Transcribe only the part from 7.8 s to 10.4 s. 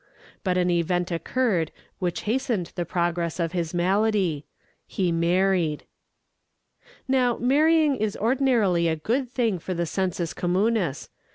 is ordinarily a good thing for the sensus